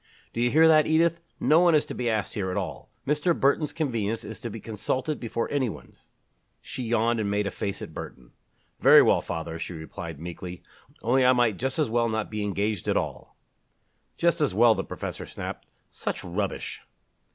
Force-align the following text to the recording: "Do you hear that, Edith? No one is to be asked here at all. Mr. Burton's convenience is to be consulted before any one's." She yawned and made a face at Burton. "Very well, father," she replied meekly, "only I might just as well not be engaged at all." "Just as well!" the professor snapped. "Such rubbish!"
"Do 0.33 0.41
you 0.41 0.49
hear 0.49 0.67
that, 0.67 0.87
Edith? 0.87 1.21
No 1.39 1.59
one 1.59 1.75
is 1.75 1.85
to 1.85 1.93
be 1.93 2.09
asked 2.09 2.33
here 2.33 2.49
at 2.49 2.57
all. 2.57 2.89
Mr. 3.05 3.39
Burton's 3.39 3.71
convenience 3.71 4.23
is 4.23 4.39
to 4.39 4.49
be 4.49 4.59
consulted 4.59 5.19
before 5.19 5.47
any 5.51 5.69
one's." 5.69 6.07
She 6.59 6.81
yawned 6.81 7.19
and 7.19 7.29
made 7.29 7.45
a 7.45 7.51
face 7.51 7.83
at 7.83 7.93
Burton. 7.93 8.31
"Very 8.79 9.03
well, 9.03 9.21
father," 9.21 9.59
she 9.59 9.73
replied 9.73 10.19
meekly, 10.19 10.63
"only 11.03 11.23
I 11.23 11.33
might 11.33 11.57
just 11.57 11.77
as 11.77 11.87
well 11.87 12.09
not 12.09 12.31
be 12.31 12.43
engaged 12.43 12.87
at 12.87 12.97
all." 12.97 13.35
"Just 14.17 14.41
as 14.41 14.55
well!" 14.55 14.73
the 14.73 14.83
professor 14.83 15.27
snapped. 15.27 15.67
"Such 15.91 16.23
rubbish!" 16.23 16.81